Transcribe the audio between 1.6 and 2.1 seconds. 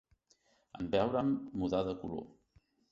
mudà de